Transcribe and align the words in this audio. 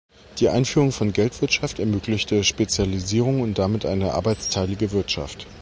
Die 0.39 0.49
Einführung 0.49 0.91
von 0.91 1.13
"Geldwirtschaft" 1.13 1.77
ermöglichte 1.79 2.43
Spezialisierungen 2.43 3.43
und 3.43 3.59
damit 3.59 3.85
eine 3.85 4.15
arbeitsteilige 4.15 4.91
Wirtschaft. 4.93 5.45